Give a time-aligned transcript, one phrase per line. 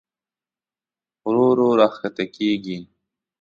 [1.25, 2.77] ورو ورو راښکته کېږي.